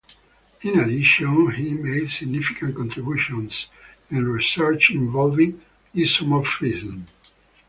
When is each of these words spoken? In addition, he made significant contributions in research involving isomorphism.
In 0.63 0.79
addition, 0.79 1.51
he 1.51 1.75
made 1.75 2.09
significant 2.09 2.75
contributions 2.75 3.67
in 4.09 4.25
research 4.27 4.89
involving 4.89 5.61
isomorphism. 5.93 7.03